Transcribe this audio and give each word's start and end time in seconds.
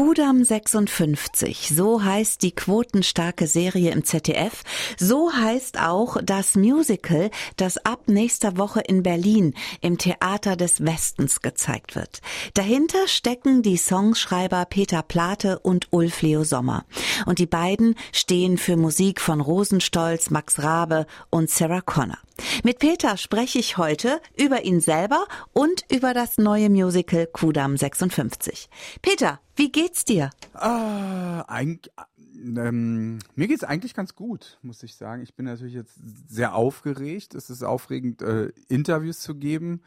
Kudam 0.00 0.42
56, 0.42 1.72
so 1.76 2.02
heißt 2.02 2.40
die 2.40 2.52
quotenstarke 2.52 3.46
Serie 3.46 3.90
im 3.90 4.02
ZDF. 4.02 4.62
So 4.98 5.30
heißt 5.30 5.78
auch 5.78 6.16
das 6.22 6.54
Musical, 6.54 7.30
das 7.56 7.76
ab 7.84 8.04
nächster 8.06 8.56
Woche 8.56 8.80
in 8.80 9.02
Berlin 9.02 9.52
im 9.82 9.98
Theater 9.98 10.56
des 10.56 10.86
Westens 10.86 11.42
gezeigt 11.42 11.96
wird. 11.96 12.22
Dahinter 12.54 13.08
stecken 13.08 13.60
die 13.60 13.76
Songschreiber 13.76 14.64
Peter 14.64 15.02
Plate 15.02 15.58
und 15.58 15.88
Ulf 15.90 16.22
Leo 16.22 16.44
Sommer. 16.44 16.86
Und 17.26 17.38
die 17.38 17.44
beiden 17.44 17.94
stehen 18.10 18.56
für 18.56 18.78
Musik 18.78 19.20
von 19.20 19.42
Rosenstolz, 19.42 20.30
Max 20.30 20.62
Rabe 20.62 21.06
und 21.28 21.50
Sarah 21.50 21.82
Connor. 21.82 22.16
Mit 22.64 22.78
Peter 22.78 23.18
spreche 23.18 23.58
ich 23.58 23.76
heute 23.76 24.22
über 24.34 24.64
ihn 24.64 24.80
selber 24.80 25.26
und 25.52 25.84
über 25.90 26.14
das 26.14 26.38
neue 26.38 26.70
Musical 26.70 27.26
Kudam 27.26 27.76
56. 27.76 28.70
Peter, 29.02 29.40
wie 29.60 29.70
geht's 29.70 30.06
dir? 30.06 30.30
Ah, 30.54 31.42
eigentlich, 31.42 31.92
ähm, 32.34 33.18
mir 33.34 33.46
geht's 33.46 33.62
eigentlich 33.62 33.92
ganz 33.92 34.14
gut, 34.14 34.58
muss 34.62 34.82
ich 34.82 34.94
sagen. 34.94 35.22
Ich 35.22 35.34
bin 35.34 35.44
natürlich 35.44 35.74
jetzt 35.74 36.00
sehr 36.28 36.54
aufgeregt. 36.54 37.34
Es 37.34 37.50
ist 37.50 37.62
aufregend, 37.62 38.22
äh, 38.22 38.52
Interviews 38.68 39.20
zu 39.20 39.34
geben. 39.34 39.82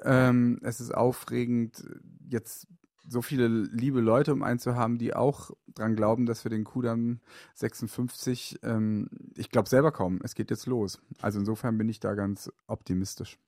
Ähm, 0.00 0.60
es 0.62 0.80
ist 0.80 0.94
aufregend, 0.94 1.84
jetzt 2.26 2.66
so 3.06 3.20
viele 3.20 3.48
liebe 3.48 4.00
Leute 4.00 4.32
um 4.32 4.42
einen 4.42 4.58
zu 4.58 4.76
haben, 4.76 4.96
die 4.96 5.12
auch 5.12 5.50
dran 5.74 5.96
glauben, 5.96 6.26
dass 6.26 6.44
wir 6.44 6.50
den 6.50 6.64
Kudam 6.64 7.20
56, 7.54 8.60
ähm, 8.62 9.08
ich 9.36 9.50
glaube 9.50 9.68
selber 9.68 9.92
kaum, 9.92 10.20
es 10.22 10.34
geht 10.34 10.50
jetzt 10.50 10.66
los. 10.66 11.00
Also 11.20 11.38
insofern 11.38 11.78
bin 11.78 11.88
ich 11.88 12.00
da 12.00 12.14
ganz 12.14 12.50
optimistisch. 12.66 13.38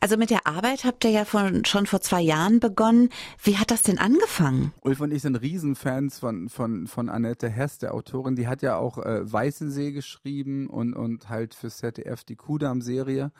Also 0.00 0.16
mit 0.16 0.30
der 0.30 0.46
Arbeit 0.46 0.84
habt 0.84 1.04
ihr 1.04 1.10
ja 1.10 1.24
von, 1.24 1.64
schon 1.64 1.86
vor 1.86 2.00
zwei 2.00 2.20
Jahren 2.20 2.60
begonnen. 2.60 3.10
Wie 3.42 3.56
hat 3.56 3.70
das 3.70 3.82
denn 3.82 3.98
angefangen? 3.98 4.72
Ulf 4.82 5.00
und 5.00 5.12
ich 5.12 5.22
sind 5.22 5.36
Riesenfans 5.36 6.18
von, 6.18 6.48
von, 6.48 6.86
von 6.86 7.08
Annette 7.08 7.48
Hess, 7.48 7.78
der 7.78 7.94
Autorin. 7.94 8.36
Die 8.36 8.48
hat 8.48 8.62
ja 8.62 8.76
auch 8.76 8.98
äh, 8.98 9.32
Weißensee 9.32 9.92
geschrieben 9.92 10.68
und, 10.68 10.94
und 10.94 11.28
halt 11.28 11.54
für 11.54 11.70
ZDF 11.70 12.24
die 12.24 12.36
Kudam-Serie. 12.36 13.32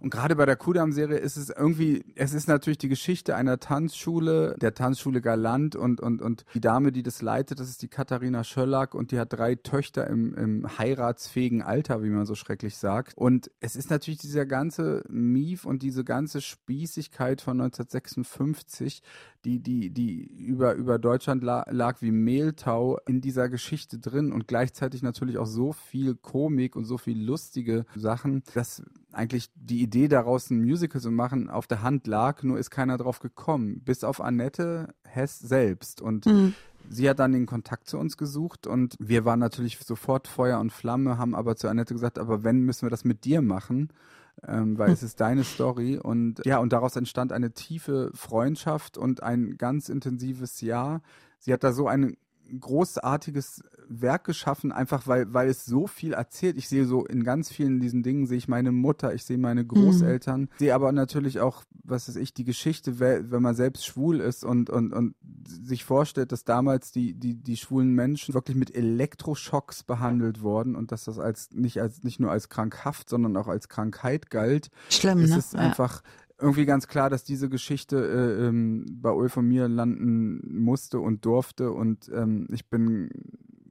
Und 0.00 0.10
gerade 0.10 0.36
bei 0.36 0.46
der 0.46 0.56
Kudam-Serie 0.56 1.18
ist 1.18 1.36
es 1.36 1.50
irgendwie, 1.50 2.04
es 2.16 2.32
ist 2.34 2.48
natürlich 2.48 2.78
die 2.78 2.88
Geschichte 2.88 3.36
einer 3.36 3.58
Tanzschule, 3.58 4.56
der 4.60 4.74
Tanzschule 4.74 5.20
Galant 5.20 5.76
und, 5.76 6.00
und, 6.00 6.20
und 6.20 6.44
die 6.54 6.60
Dame, 6.60 6.92
die 6.92 7.02
das 7.02 7.22
leitet, 7.22 7.60
das 7.60 7.68
ist 7.68 7.79
die 7.82 7.88
Katharina 7.88 8.44
Schöllack 8.44 8.94
und 8.94 9.10
die 9.10 9.18
hat 9.18 9.32
drei 9.32 9.54
Töchter 9.54 10.06
im, 10.06 10.34
im 10.34 10.78
heiratsfähigen 10.78 11.62
Alter, 11.62 12.02
wie 12.02 12.10
man 12.10 12.26
so 12.26 12.34
schrecklich 12.34 12.76
sagt. 12.76 13.16
Und 13.16 13.50
es 13.60 13.76
ist 13.76 13.90
natürlich 13.90 14.20
dieser 14.20 14.46
ganze 14.46 15.04
Mief 15.08 15.64
und 15.64 15.82
diese 15.82 16.04
ganze 16.04 16.40
Spießigkeit 16.40 17.40
von 17.40 17.60
1956, 17.60 19.02
die, 19.44 19.60
die, 19.62 19.90
die 19.90 20.22
über, 20.22 20.74
über 20.74 20.98
Deutschland 20.98 21.42
la 21.42 21.64
lag 21.70 22.02
wie 22.02 22.10
Mehltau 22.10 22.98
in 23.06 23.20
dieser 23.20 23.48
Geschichte 23.48 23.98
drin 23.98 24.32
und 24.32 24.48
gleichzeitig 24.48 25.02
natürlich 25.02 25.38
auch 25.38 25.46
so 25.46 25.72
viel 25.72 26.14
Komik 26.14 26.76
und 26.76 26.84
so 26.84 26.98
viel 26.98 27.22
lustige 27.22 27.86
Sachen, 27.94 28.42
dass 28.54 28.82
eigentlich 29.12 29.50
die 29.54 29.82
Idee 29.82 30.08
daraus 30.08 30.50
ein 30.50 30.62
Musical 30.62 31.00
zu 31.00 31.10
machen 31.10 31.48
auf 31.50 31.66
der 31.66 31.82
Hand 31.82 32.06
lag, 32.06 32.42
nur 32.42 32.58
ist 32.58 32.70
keiner 32.70 32.98
drauf 32.98 33.20
gekommen, 33.20 33.80
bis 33.82 34.04
auf 34.04 34.20
Annette 34.20 34.94
Hess 35.04 35.38
selbst 35.38 36.00
und 36.00 36.26
mhm. 36.26 36.54
Sie 36.90 37.08
hat 37.08 37.18
dann 37.20 37.32
den 37.32 37.46
Kontakt 37.46 37.88
zu 37.88 37.98
uns 37.98 38.16
gesucht 38.16 38.66
und 38.66 38.94
wir 38.98 39.24
waren 39.24 39.38
natürlich 39.38 39.78
sofort 39.78 40.28
Feuer 40.28 40.60
und 40.60 40.72
Flamme, 40.72 41.18
haben 41.18 41.34
aber 41.34 41.56
zu 41.56 41.68
Annette 41.68 41.94
gesagt, 41.94 42.18
aber 42.18 42.44
wenn, 42.44 42.60
müssen 42.62 42.82
wir 42.82 42.90
das 42.90 43.04
mit 43.04 43.24
dir 43.24 43.42
machen 43.42 43.90
ähm, 44.46 44.78
weil 44.78 44.90
es 44.90 45.02
ist 45.02 45.20
deine 45.20 45.44
Story 45.44 45.98
und 45.98 46.44
ja, 46.44 46.58
und 46.58 46.72
daraus 46.72 46.96
entstand 46.96 47.32
eine 47.32 47.52
tiefe 47.52 48.10
Freundschaft 48.14 48.96
und 48.96 49.22
ein 49.22 49.56
ganz 49.58 49.88
intensives 49.88 50.60
Jahr. 50.60 51.02
Sie 51.38 51.52
hat 51.52 51.64
da 51.64 51.72
so 51.72 51.88
ein 51.88 52.16
großartiges 52.58 53.62
Werk 53.88 54.24
geschaffen, 54.24 54.72
einfach 54.72 55.06
weil, 55.06 55.32
weil 55.34 55.48
es 55.48 55.64
so 55.64 55.86
viel 55.86 56.12
erzählt. 56.12 56.56
Ich 56.56 56.68
sehe 56.68 56.86
so 56.86 57.04
in 57.04 57.24
ganz 57.24 57.50
vielen 57.50 57.80
diesen 57.80 58.02
Dingen, 58.02 58.26
sehe 58.26 58.38
ich 58.38 58.48
meine 58.48 58.72
Mutter, 58.72 59.14
ich 59.14 59.24
sehe 59.24 59.38
meine 59.38 59.64
Großeltern, 59.64 60.42
mhm. 60.42 60.48
sehe 60.58 60.74
aber 60.74 60.92
natürlich 60.92 61.40
auch, 61.40 61.64
was 61.82 62.08
weiß 62.08 62.16
ich, 62.16 62.32
die 62.32 62.44
Geschichte, 62.44 63.00
wenn 63.00 63.42
man 63.42 63.54
selbst 63.54 63.84
schwul 63.84 64.20
ist 64.20 64.44
und, 64.44 64.70
und, 64.70 64.92
und 64.92 65.14
sich 65.46 65.84
vorstellt, 65.84 66.32
dass 66.32 66.44
damals 66.44 66.92
die, 66.92 67.14
die, 67.14 67.34
die 67.34 67.56
schwulen 67.56 67.92
Menschen 67.92 68.34
wirklich 68.34 68.56
mit 68.56 68.74
Elektroschocks 68.74 69.82
behandelt 69.82 70.42
wurden 70.42 70.76
und 70.76 70.92
dass 70.92 71.04
das 71.04 71.18
als 71.18 71.50
nicht 71.52 71.80
als 71.80 72.02
nicht 72.04 72.20
nur 72.20 72.30
als 72.30 72.48
krankhaft, 72.48 73.08
sondern 73.08 73.36
auch 73.36 73.48
als 73.48 73.68
Krankheit 73.68 74.30
galt. 74.30 74.70
Schlimm, 74.88 75.20
ist 75.20 75.30
ne? 75.30 75.38
Es 75.38 75.52
ja. 75.52 75.58
einfach 75.58 76.02
irgendwie 76.40 76.66
ganz 76.66 76.88
klar, 76.88 77.10
dass 77.10 77.24
diese 77.24 77.48
Geschichte 77.48 77.96
äh, 77.96 78.46
ähm, 78.46 78.86
bei 79.00 79.10
Ulf 79.10 79.36
und 79.36 79.48
mir 79.48 79.68
landen 79.68 80.62
musste 80.62 81.00
und 81.00 81.24
durfte. 81.24 81.72
Und 81.72 82.10
ähm, 82.14 82.46
ich 82.50 82.68
bin 82.68 83.10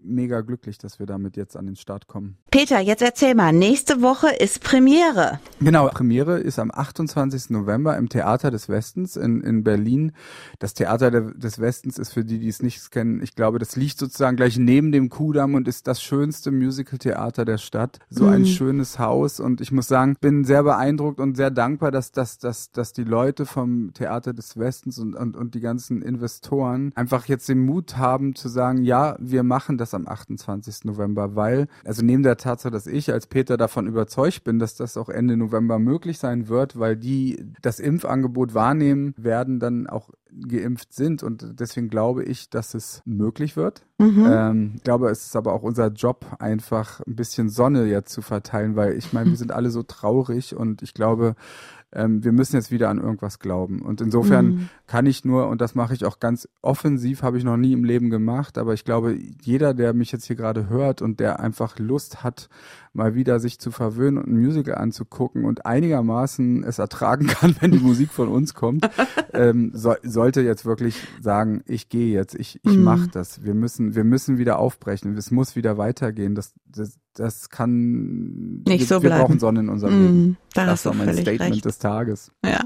mega 0.10 0.42
glücklich, 0.42 0.78
dass 0.78 1.00
wir 1.00 1.06
damit 1.06 1.38
jetzt 1.38 1.56
an 1.56 1.66
den 1.66 1.76
Start 1.76 2.08
kommen. 2.08 2.38
Peter, 2.52 2.80
jetzt 2.80 3.02
erzähl 3.02 3.36
mal, 3.36 3.54
nächste 3.54 4.02
Woche 4.02 4.28
ist 4.40 4.64
Premiere. 4.64 5.40
Genau, 5.60 5.88
Premiere 5.90 6.40
ist 6.40 6.60
am 6.60 6.72
28. 6.72 7.52
November 7.52 7.96
im 7.98 8.10
Theater 8.10 8.52
des 8.52 8.70
Westens 8.70 9.16
in, 9.16 9.42
in 9.42 9.64
Berlin. 9.64 10.14
Das 10.58 10.74
Theater 10.74 11.12
des 11.12 11.60
Westens 11.60 12.00
ist 12.00 12.14
für 12.14 12.26
die, 12.26 12.40
die 12.40 12.48
es 12.48 12.62
nicht 12.62 12.92
kennen, 12.92 13.22
ich 13.22 13.36
glaube, 13.36 13.60
das 13.60 13.76
liegt 13.76 14.00
sozusagen 14.00 14.38
gleich 14.38 14.58
neben 14.58 14.92
dem 14.92 15.10
Kudamm 15.10 15.54
und 15.54 15.68
ist 15.68 15.88
das 15.88 16.02
schönste 16.02 16.52
Musical-Theater 16.52 17.46
der 17.46 17.58
Stadt. 17.58 18.00
So 18.10 18.26
mhm. 18.26 18.34
ein 18.34 18.46
schönes 18.46 19.00
Haus 19.00 19.40
und 19.40 19.62
ich 19.62 19.72
muss 19.72 19.88
sagen, 19.88 20.16
bin 20.20 20.44
sehr 20.44 20.64
beeindruckt 20.64 21.20
und 21.20 21.36
sehr 21.36 21.52
dankbar, 21.52 21.92
dass, 21.92 22.12
dass, 22.12 22.40
dass, 22.40 22.72
dass 22.72 22.94
die 22.94 23.04
Leute 23.04 23.46
vom 23.46 23.94
Theater 23.94 24.34
des 24.34 24.58
Westens 24.58 24.98
und, 25.00 25.16
und, 25.16 25.36
und 25.36 25.56
die 25.56 25.60
ganzen 25.60 26.02
Investoren 26.02 26.92
einfach 26.96 27.26
jetzt 27.26 27.48
den 27.50 27.60
Mut 27.60 27.98
haben 27.98 28.36
zu 28.36 28.50
sagen, 28.50 28.84
ja, 28.84 29.16
wir 29.20 29.44
machen 29.44 29.78
das 29.78 29.94
am 29.94 29.99
28. 30.08 30.86
November, 30.86 31.36
weil, 31.36 31.68
also 31.84 32.04
neben 32.04 32.24
der 32.24 32.38
Tatsache, 32.38 32.72
dass 32.72 32.88
ich 32.88 33.12
als 33.12 33.28
Peter 33.28 33.58
davon 33.58 33.88
überzeugt 33.88 34.44
bin, 34.44 34.60
dass 34.60 34.76
das 34.76 34.98
auch 34.98 35.10
Ende 35.10 35.38
November 35.38 35.80
möglich 35.80 36.20
sein 36.20 36.48
wird, 36.48 36.80
weil 36.80 36.96
die 36.96 37.54
das 37.62 37.80
Impfangebot 37.80 38.54
wahrnehmen 38.54 39.14
werden, 39.18 39.60
dann 39.60 39.88
auch 39.88 40.10
geimpft 40.32 40.94
sind 40.94 41.24
und 41.24 41.60
deswegen 41.60 41.90
glaube 41.90 42.24
ich, 42.24 42.50
dass 42.50 42.74
es 42.74 43.02
möglich 43.06 43.56
wird. 43.56 43.84
Mhm. 43.98 44.26
Ähm, 44.28 44.72
ich 44.76 44.84
glaube, 44.84 45.10
es 45.10 45.26
ist 45.26 45.36
aber 45.36 45.54
auch 45.54 45.64
unser 45.64 45.88
Job, 45.88 46.26
einfach 46.40 47.02
ein 47.06 47.16
bisschen 47.16 47.50
Sonne 47.50 47.86
jetzt 47.86 48.14
zu 48.14 48.22
verteilen, 48.22 48.76
weil 48.76 48.94
ich 48.94 49.12
meine, 49.12 49.32
wir 49.32 49.38
sind 49.38 49.52
alle 49.52 49.72
so 49.72 49.84
traurig 49.84 50.56
und 50.56 50.82
ich 50.82 50.94
glaube, 50.94 51.36
ähm, 51.92 52.24
wir 52.24 52.32
müssen 52.32 52.56
jetzt 52.56 52.72
wieder 52.72 52.90
an 52.90 53.00
irgendwas 53.00 53.40
glauben. 53.40 53.82
Und 53.82 54.00
insofern 54.00 54.46
mhm. 54.46 54.70
kann 54.86 55.06
ich 55.06 55.26
nur, 55.26 55.48
und 55.48 55.60
das 55.60 55.74
mache 55.74 55.94
ich 55.94 56.06
auch 56.06 56.20
ganz 56.20 56.48
offensiv, 56.62 57.24
habe 57.24 57.38
ich 57.38 57.44
noch 57.44 57.58
nie 57.58 57.74
im 57.74 57.84
Leben 57.84 58.10
gemacht, 58.10 58.58
aber 58.58 58.74
ich 58.74 58.86
glaube, 58.86 59.18
jeder, 59.42 59.74
der 59.74 59.94
mich 59.94 60.12
jetzt 60.12 60.26
hier 60.26 60.36
gerade 60.36 60.70
hört 60.70 61.02
und 61.02 61.20
der 61.20 61.40
einfach 61.40 61.80
Lust 61.80 62.24
hat, 62.24 62.50
mal 62.94 63.16
wieder 63.16 63.40
sich 63.40 63.60
zu 63.60 63.72
verwöhnen 63.72 64.18
und 64.18 64.28
ein 64.28 64.40
Musical 64.40 64.76
anzugucken 64.76 65.46
und 65.46 65.66
einigermaßen 65.66 66.64
es 66.64 66.80
ertragen 66.80 67.28
kann, 67.28 67.56
wenn 67.60 67.72
die 67.72 67.80
Musik 67.80 68.12
von 68.12 68.28
uns 68.28 68.54
kommt, 68.54 68.90
ähm, 69.34 69.72
so, 69.74 69.96
sollte 70.04 70.42
jetzt 70.42 70.66
wirklich 70.66 70.96
sagen, 71.22 71.64
ich 71.66 71.90
gehe 71.90 72.14
jetzt, 72.14 72.36
ich, 72.36 72.60
ich 72.64 72.78
mm. 72.78 72.84
mache 72.84 73.08
das. 73.12 73.44
Wir 73.44 73.54
müssen, 73.54 73.96
wir 73.96 74.04
müssen 74.04 74.38
wieder 74.38 74.60
aufbrechen, 74.60 75.16
es 75.18 75.32
muss 75.32 75.56
wieder 75.56 75.78
weitergehen. 75.78 76.36
Das, 76.36 76.54
das, 76.66 77.00
das 77.14 77.50
kann 77.50 78.64
nicht 78.68 78.80
wir, 78.80 78.86
so 78.86 79.00
bleiben. 79.00 79.16
Wir 79.16 79.22
brauchen 79.22 79.40
Sonne 79.40 79.60
in 79.62 79.70
unserem 79.70 79.94
mm, 79.94 80.06
Leben. 80.06 80.38
Da 80.54 80.66
das 80.66 80.86
war 80.86 80.94
mein 80.94 81.14
Statement 81.14 81.56
recht. 81.56 81.66
des 81.66 81.78
Tages. 81.80 82.32
Ja. 82.46 82.62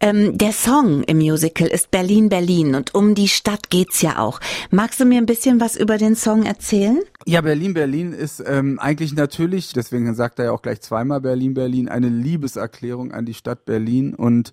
Ähm, 0.00 0.36
der 0.36 0.52
Song 0.52 1.02
im 1.04 1.18
Musical 1.18 1.68
ist 1.68 1.90
Berlin, 1.90 2.28
Berlin 2.28 2.74
und 2.74 2.94
um 2.94 3.14
die 3.14 3.28
Stadt 3.28 3.70
geht's 3.70 4.02
ja 4.02 4.18
auch. 4.18 4.40
Magst 4.70 5.00
du 5.00 5.04
mir 5.04 5.18
ein 5.18 5.26
bisschen 5.26 5.60
was 5.60 5.76
über 5.76 5.98
den 5.98 6.16
Song 6.16 6.44
erzählen? 6.44 7.00
Ja, 7.28 7.40
Berlin, 7.40 7.74
Berlin 7.74 8.12
ist 8.12 8.40
ähm, 8.46 8.78
eigentlich 8.78 9.12
natürlich, 9.12 9.72
deswegen 9.72 10.14
sagt 10.14 10.38
er 10.38 10.44
ja 10.44 10.52
auch 10.52 10.62
gleich 10.62 10.80
zweimal 10.80 11.20
Berlin, 11.20 11.54
Berlin, 11.54 11.88
eine 11.88 12.08
Liebeserklärung 12.08 13.10
an 13.10 13.26
die 13.26 13.34
Stadt 13.34 13.64
Berlin 13.64 14.14
und 14.14 14.52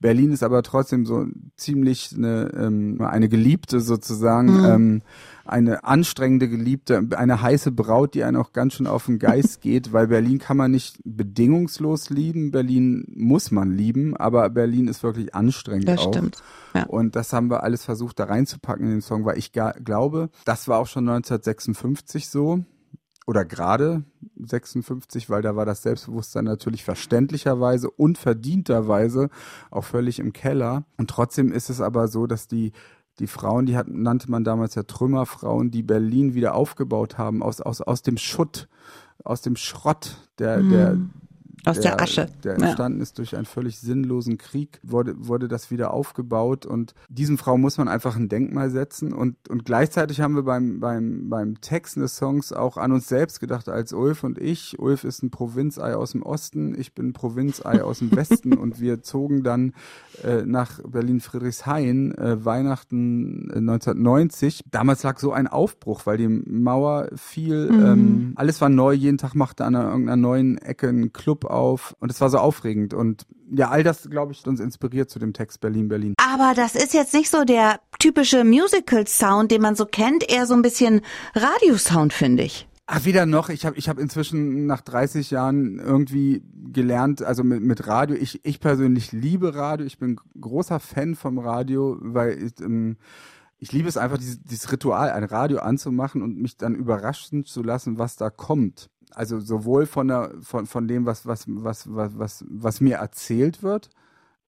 Berlin 0.00 0.32
ist 0.32 0.42
aber 0.42 0.62
trotzdem 0.62 1.04
so 1.04 1.26
ziemlich 1.56 2.14
eine, 2.16 2.50
ähm, 2.56 2.98
eine 3.02 3.28
Geliebte 3.28 3.80
sozusagen. 3.80 4.58
Mhm. 4.58 4.64
Ähm, 4.64 5.02
eine 5.46 5.84
anstrengende 5.84 6.48
Geliebte, 6.48 7.06
eine 7.16 7.42
heiße 7.42 7.70
Braut, 7.70 8.14
die 8.14 8.24
einen 8.24 8.38
auch 8.38 8.52
ganz 8.52 8.74
schön 8.74 8.86
auf 8.86 9.06
den 9.06 9.18
Geist 9.18 9.60
geht, 9.60 9.92
weil 9.92 10.06
Berlin 10.06 10.38
kann 10.38 10.56
man 10.56 10.70
nicht 10.70 10.98
bedingungslos 11.04 12.08
lieben, 12.10 12.50
Berlin 12.50 13.04
muss 13.14 13.50
man 13.50 13.70
lieben, 13.70 14.16
aber 14.16 14.48
Berlin 14.48 14.88
ist 14.88 15.02
wirklich 15.02 15.34
anstrengend 15.34 15.88
das 15.88 16.00
auch. 16.00 16.14
Stimmt. 16.14 16.42
Ja. 16.74 16.86
Und 16.86 17.14
das 17.14 17.32
haben 17.32 17.50
wir 17.50 17.62
alles 17.62 17.84
versucht 17.84 18.18
da 18.18 18.24
reinzupacken 18.24 18.86
in 18.86 18.92
den 18.92 19.00
Song, 19.02 19.24
weil 19.24 19.38
ich 19.38 19.52
glaube, 19.52 20.30
das 20.44 20.66
war 20.66 20.78
auch 20.78 20.88
schon 20.88 21.08
1956 21.08 22.13
so 22.28 22.64
oder 23.26 23.44
gerade 23.44 24.04
56, 24.36 25.30
weil 25.30 25.42
da 25.42 25.56
war 25.56 25.64
das 25.64 25.82
Selbstbewusstsein 25.82 26.44
natürlich 26.44 26.84
verständlicherweise 26.84 27.90
und 27.90 28.18
verdienterweise 28.18 29.30
auch 29.70 29.84
völlig 29.84 30.18
im 30.18 30.32
Keller. 30.32 30.84
Und 30.98 31.10
trotzdem 31.10 31.50
ist 31.50 31.70
es 31.70 31.80
aber 31.80 32.08
so, 32.08 32.26
dass 32.26 32.46
die 32.46 32.72
die 33.20 33.26
Frauen, 33.26 33.66
die 33.66 33.76
hat, 33.76 33.88
nannte 33.88 34.30
man 34.30 34.44
damals 34.44 34.74
ja 34.74 34.82
Trümmerfrauen, 34.82 35.70
die 35.70 35.82
Berlin 35.82 36.34
wieder 36.34 36.54
aufgebaut 36.54 37.18
haben 37.18 37.42
aus, 37.42 37.60
aus, 37.60 37.80
aus 37.80 38.02
dem 38.02 38.16
Schutt, 38.16 38.68
aus 39.22 39.40
dem 39.40 39.56
Schrott 39.56 40.16
der, 40.38 40.58
mhm. 40.58 40.70
der, 40.70 40.98
aus 41.64 41.80
der, 41.80 41.96
der 41.96 42.02
Asche, 42.02 42.26
der 42.42 42.54
entstanden 42.54 42.98
ja. 42.98 43.02
ist 43.02 43.18
durch 43.18 43.36
einen 43.36 43.46
völlig 43.46 43.78
sinnlosen 43.78 44.38
Krieg, 44.38 44.80
wurde, 44.82 45.14
wurde 45.16 45.48
das 45.48 45.70
wieder 45.70 45.92
aufgebaut 45.92 46.66
und 46.66 46.94
diesen 47.08 47.38
Frau 47.38 47.56
muss 47.56 47.78
man 47.78 47.88
einfach 47.88 48.16
ein 48.16 48.28
Denkmal 48.28 48.70
setzen 48.70 49.12
und, 49.12 49.48
und 49.48 49.64
gleichzeitig 49.64 50.20
haben 50.20 50.34
wir 50.34 50.42
beim, 50.42 50.80
beim, 50.80 51.28
beim 51.30 51.60
Texten 51.60 52.00
des 52.00 52.16
Songs 52.16 52.52
auch 52.52 52.76
an 52.76 52.92
uns 52.92 53.08
selbst 53.08 53.40
gedacht 53.40 53.68
als 53.68 53.92
Ulf 53.92 54.24
und 54.24 54.38
ich. 54.38 54.78
Ulf 54.78 55.04
ist 55.04 55.22
ein 55.22 55.30
Provinzei 55.30 55.94
aus 55.94 56.12
dem 56.12 56.22
Osten, 56.22 56.78
ich 56.78 56.94
bin 56.94 57.08
ein 57.08 57.12
Provinzei 57.12 57.82
aus 57.82 58.00
dem 58.00 58.14
Westen 58.14 58.52
und 58.58 58.80
wir 58.80 59.02
zogen 59.02 59.42
dann 59.42 59.72
äh, 60.22 60.42
nach 60.44 60.80
Berlin-Friedrichshain 60.86 62.16
äh, 62.16 62.44
Weihnachten 62.44 63.50
1990. 63.50 64.60
Äh, 64.60 64.62
Damals 64.70 65.02
lag 65.02 65.18
so 65.18 65.32
ein 65.32 65.46
Aufbruch, 65.46 66.06
weil 66.06 66.18
die 66.18 66.28
Mauer 66.28 67.08
fiel, 67.14 67.70
mhm. 67.70 67.84
ähm, 67.84 68.32
alles 68.36 68.60
war 68.60 68.68
neu, 68.68 68.92
jeden 68.92 69.18
Tag 69.18 69.34
machte 69.34 69.64
an 69.64 69.74
irgendeiner 69.74 70.16
neuen 70.16 70.58
Ecke 70.58 70.88
ein 70.88 71.12
Club 71.12 71.43
auf 71.46 71.94
und 72.00 72.10
es 72.10 72.20
war 72.20 72.30
so 72.30 72.38
aufregend 72.38 72.94
und 72.94 73.26
ja, 73.50 73.70
all 73.70 73.82
das, 73.82 74.08
glaube 74.08 74.32
ich, 74.32 74.46
uns 74.46 74.60
inspiriert 74.60 75.10
zu 75.10 75.18
dem 75.18 75.32
Text 75.32 75.60
Berlin, 75.60 75.88
Berlin. 75.88 76.14
Aber 76.16 76.54
das 76.54 76.74
ist 76.74 76.94
jetzt 76.94 77.14
nicht 77.14 77.30
so 77.30 77.44
der 77.44 77.80
typische 77.98 78.44
Musical-Sound, 78.44 79.50
den 79.50 79.62
man 79.62 79.76
so 79.76 79.86
kennt, 79.86 80.30
eher 80.30 80.46
so 80.46 80.54
ein 80.54 80.62
bisschen 80.62 81.02
Radiosound, 81.34 82.12
finde 82.12 82.44
ich. 82.44 82.66
Ach, 82.86 83.04
wieder 83.06 83.24
noch. 83.24 83.48
Ich 83.48 83.64
habe 83.64 83.78
ich 83.78 83.88
hab 83.88 83.98
inzwischen 83.98 84.66
nach 84.66 84.82
30 84.82 85.30
Jahren 85.30 85.78
irgendwie 85.78 86.42
gelernt, 86.72 87.22
also 87.22 87.42
mit, 87.42 87.62
mit 87.62 87.86
Radio. 87.86 88.14
Ich, 88.14 88.44
ich 88.44 88.60
persönlich 88.60 89.12
liebe 89.12 89.54
Radio. 89.54 89.86
Ich 89.86 89.98
bin 89.98 90.20
großer 90.38 90.80
Fan 90.80 91.14
vom 91.14 91.38
Radio, 91.38 91.96
weil 92.00 92.42
ich, 92.42 92.60
ähm, 92.60 92.98
ich 93.58 93.72
liebe 93.72 93.88
es 93.88 93.96
einfach, 93.96 94.18
dieses, 94.18 94.42
dieses 94.42 94.70
Ritual, 94.70 95.10
ein 95.10 95.24
Radio 95.24 95.60
anzumachen 95.60 96.20
und 96.20 96.36
mich 96.36 96.58
dann 96.58 96.74
überraschen 96.74 97.46
zu 97.46 97.62
lassen, 97.62 97.98
was 97.98 98.16
da 98.16 98.28
kommt. 98.28 98.90
Also 99.14 99.40
sowohl 99.40 99.86
von, 99.86 100.08
der, 100.08 100.32
von, 100.42 100.66
von 100.66 100.88
dem, 100.88 101.06
was, 101.06 101.26
was, 101.26 101.44
was, 101.46 101.94
was, 101.94 102.18
was, 102.18 102.44
was 102.48 102.80
mir 102.80 102.96
erzählt 102.96 103.62
wird. 103.62 103.90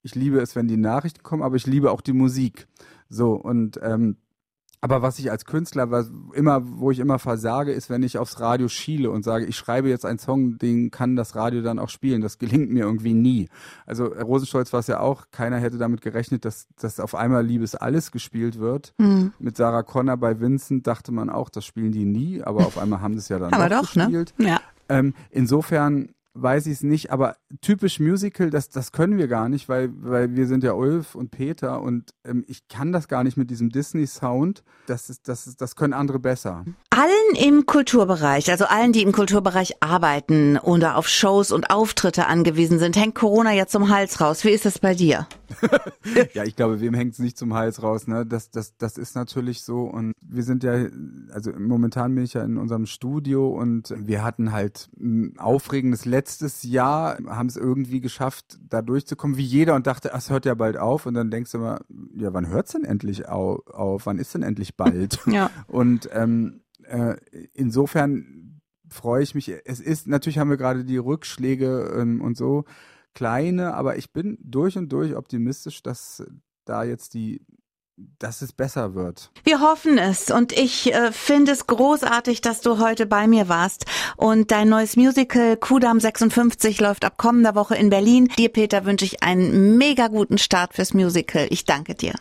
Ich 0.03 0.15
liebe 0.15 0.41
es, 0.41 0.57
wenn 0.57 0.69
die 0.69 0.77
Nachrichten 0.77 1.23
kommen, 1.23 1.43
aber 1.43 1.57
ich 1.57 1.67
liebe 1.67 1.91
auch 1.91 2.01
die 2.01 2.13
Musik. 2.13 2.67
So, 3.09 3.35
und 3.35 3.79
ähm, 3.83 4.17
aber 4.81 5.03
was 5.03 5.19
ich 5.19 5.31
als 5.31 5.45
Künstler, 5.45 5.91
was 5.91 6.11
immer, 6.35 6.61
wo 6.65 6.91
ich 6.91 6.99
immer 6.99 7.19
versage, 7.19 7.73
ist, 7.73 7.91
wenn 7.91 8.03
ich 8.03 8.19
aufs 8.19 8.41
Radio 8.41 8.69
schiele 8.69 9.11
und 9.11 9.25
sage, 9.25 9.47
ich 9.47 9.57
schreibe 9.57 9.89
jetzt 9.89 10.05
einen 10.05 10.19
Song, 10.19 10.59
den 10.59 10.91
kann 10.91 11.17
das 11.17 11.35
Radio 11.35 11.63
dann 11.63 11.79
auch 11.79 11.89
spielen. 11.89 12.21
Das 12.21 12.39
gelingt 12.39 12.71
mir 12.71 12.85
irgendwie 12.85 13.15
nie. 13.15 13.49
Also 13.87 14.07
Rosenstolz 14.07 14.73
war 14.73 14.81
es 14.81 14.87
ja 14.87 15.01
auch, 15.01 15.27
keiner 15.31 15.59
hätte 15.59 15.79
damit 15.79 16.03
gerechnet, 16.03 16.45
dass, 16.45 16.69
dass 16.79 17.01
auf 17.01 17.15
einmal 17.15 17.45
Liebes 17.45 17.75
alles 17.75 18.13
gespielt 18.13 18.59
wird. 18.59 18.95
Mhm. 18.99 19.33
Mit 19.39 19.57
Sarah 19.57 19.83
Connor 19.83 20.17
bei 20.17 20.41
Vincent 20.41 20.87
dachte 20.87 21.13
man 21.13 21.31
auch, 21.31 21.49
das 21.49 21.65
spielen 21.65 21.93
die 21.93 22.05
nie, 22.05 22.43
aber 22.43 22.67
auf 22.67 22.79
einmal 22.79 23.01
haben 23.01 23.15
sie 23.15 23.21
es 23.21 23.29
ja 23.29 23.39
dann 23.39 23.53
aber 23.53 23.69
doch, 23.69 23.95
ne? 23.95 24.05
gespielt. 24.05 24.35
Ne? 24.39 24.49
Ja. 24.49 24.61
Ähm, 24.89 25.15
insofern 25.31 26.11
weiß 26.41 26.67
ich 26.67 26.75
es 26.75 26.83
nicht, 26.83 27.11
aber 27.11 27.37
typisch 27.61 28.01
Musical, 28.01 28.51
das, 28.51 28.69
das 28.69 28.93
können 28.93 29.19
wir 29.19 29.29
gar 29.29 29.49
nicht, 29.49 29.69
weil, 29.69 29.91
weil 29.97 30.37
wir 30.37 30.47
sind 30.47 30.63
ja 30.65 30.73
Ulf 30.73 31.15
und 31.15 31.31
Peter 31.31 31.81
und 31.81 32.15
ähm, 32.25 32.45
ich 32.47 32.69
kann 32.69 32.93
das 32.93 33.09
gar 33.09 33.25
nicht 33.25 33.37
mit 33.37 33.51
diesem 33.51 33.71
Disney-Sound. 33.71 34.63
Das, 34.87 35.11
ist, 35.11 35.29
das, 35.29 35.47
ist, 35.47 35.61
das 35.61 35.77
können 35.77 35.93
andere 35.93 36.19
besser. 36.19 36.65
Allen 36.91 37.47
im 37.47 37.67
Kulturbereich, 37.67 38.51
also 38.51 38.67
allen, 38.67 38.93
die 38.93 39.03
im 39.03 39.13
Kulturbereich 39.13 39.83
arbeiten 39.83 40.59
oder 40.59 40.97
auf 40.97 41.09
Shows 41.09 41.53
und 41.53 41.71
Auftritte 41.71 42.27
angewiesen 42.27 42.79
sind, 42.79 42.97
hängt 42.97 43.15
Corona 43.15 43.53
ja 43.53 43.67
zum 43.67 43.89
Hals 43.89 44.21
raus. 44.21 44.45
Wie 44.45 44.51
ist 44.51 44.65
das 44.65 44.79
bei 44.79 44.95
dir? 44.95 45.27
ja, 46.35 46.45
ich 46.45 46.57
glaube, 46.57 46.81
wem 46.81 46.95
hängt 46.95 47.15
es 47.15 47.19
nicht 47.19 47.39
zum 47.39 47.55
Hals 47.55 47.83
raus? 47.83 48.07
Ne? 48.07 48.27
Das, 48.27 48.51
das, 48.51 48.77
das 48.77 48.99
ist 48.99 49.15
natürlich 49.15 49.63
so. 49.63 49.83
Und 49.83 50.13
wir 50.21 50.43
sind 50.43 50.65
ja, 50.65 50.87
also 51.33 51.53
momentan 51.59 52.15
bin 52.15 52.25
ich 52.25 52.35
ja 52.35 52.43
in 52.43 52.59
unserem 52.59 52.87
Studio 52.87 53.49
und 53.49 53.95
wir 53.97 54.25
hatten 54.25 54.53
halt 54.53 54.89
ein 54.99 55.39
aufregendes 55.39 56.05
letztes 56.05 56.63
Jahr, 56.63 57.19
haben 57.27 57.49
es 57.49 57.57
irgendwie 57.57 58.01
geschafft, 58.01 58.59
da 58.69 58.83
durchzukommen, 58.83 59.37
wie 59.37 59.45
jeder 59.45 59.75
und 59.75 59.87
dachte, 59.87 60.11
es 60.15 60.31
hört 60.31 60.47
ja 60.47 60.55
bald 60.55 60.77
auf. 60.77 61.07
Und 61.07 61.15
dann 61.15 61.31
denkst 61.31 61.53
du 61.53 61.59
immer, 61.59 61.81
ja, 62.15 62.33
wann 62.33 62.49
hört 62.49 62.67
es 62.67 62.73
denn 62.73 62.85
endlich 62.85 63.29
auf, 63.29 63.67
auf? 63.69 64.07
Wann 64.07 64.19
ist 64.19 64.35
denn 64.35 64.43
endlich 64.43 64.77
bald? 64.77 65.21
ja. 65.27 65.51
Und 65.67 66.09
ähm, 66.13 66.61
äh, 66.85 67.17
insofern 67.53 68.61
freue 68.89 69.23
ich 69.23 69.35
mich. 69.35 69.53
Es 69.65 69.81
ist, 69.81 70.07
natürlich 70.07 70.39
haben 70.39 70.51
wir 70.51 70.57
gerade 70.57 70.85
die 70.85 70.97
Rückschläge 70.97 71.95
ähm, 71.99 72.21
und 72.21 72.37
so 72.37 72.65
kleine, 73.17 73.75
aber 73.75 73.97
ich 73.97 74.13
bin 74.13 74.39
durch 74.43 74.77
und 74.77 74.91
durch 74.91 75.17
optimistisch, 75.17 75.83
dass 75.83 76.23
da 76.67 76.85
jetzt 76.85 77.15
die 77.15 77.41
dass 78.19 78.43
es 78.43 78.53
besser 78.53 78.95
wird. 78.95 79.31
Wir 79.45 79.63
hoffen 79.63 79.97
es 79.97 80.31
und 80.31 80.53
ich 80.53 80.93
äh, 80.93 81.13
finde 81.13 81.53
es 81.53 81.67
großartig, 81.67 82.43
dass 82.43 82.61
du 82.61 82.79
heute 82.79 83.07
bei 83.07 83.27
mir 83.27 83.49
warst 83.49 83.87
und 84.19 84.51
dein 84.51 84.69
neues 84.69 84.97
Musical 84.97 85.57
Kudam 85.57 85.99
56 85.99 86.79
läuft 86.79 87.07
ab 87.07 87.17
kommender 87.17 87.55
Woche 87.55 87.75
in 87.75 87.89
Berlin. 87.89 88.29
Dir 88.37 88.51
Peter 88.51 88.85
wünsche 88.85 89.07
ich 89.07 89.23
einen 89.23 89.79
mega 89.79 90.09
guten 90.09 90.37
Start 90.37 90.75
fürs 90.75 90.93
Musical. 90.93 91.47
Ich 91.49 91.65
danke 91.65 91.95
dir. 91.95 92.13